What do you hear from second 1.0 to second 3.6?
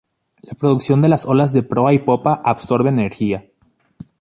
de las olas de proa y popa absorbe energía.